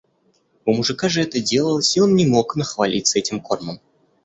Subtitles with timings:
[0.65, 3.79] У мужика же это делалось, и он не мог нахвалиться этим кормом.